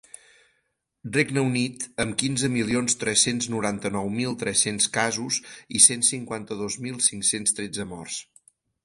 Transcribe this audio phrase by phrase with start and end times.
[1.17, 5.37] Regne Unit, amb quinze milions tres-cents noranta-nou mil tres-cents casos
[5.81, 8.19] i cent cinquanta-dos mil cinc-cents tretze morts.